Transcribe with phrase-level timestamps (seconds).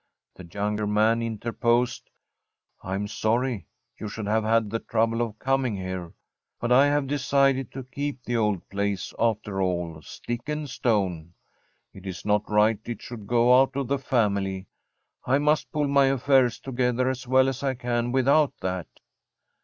[0.33, 2.09] The younger man interposed:
[2.81, 3.67] 'I am sorry
[3.99, 6.11] you should have had the trouble of coming here,
[6.59, 11.35] but I have decided to keep the old place after all stick and stone.
[11.93, 14.65] It is not right it should go out of the family.
[15.25, 18.87] I must pull my affairs together as well as I can without that.'